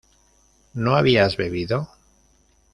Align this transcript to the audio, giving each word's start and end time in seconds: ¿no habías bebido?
¿no 0.73 0.95
habías 0.97 1.37
bebido? 1.37 1.87